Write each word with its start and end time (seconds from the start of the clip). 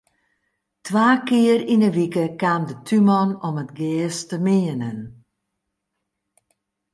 Twa 0.85 1.07
kear 1.27 1.61
yn 1.73 1.85
'e 1.87 1.89
wike 1.95 2.25
kaam 2.41 2.61
de 2.69 2.75
túnman 2.87 3.29
om 3.47 3.55
it 3.63 3.71
gjers 3.77 4.19
te 4.29 4.37
meanen. 4.45 4.99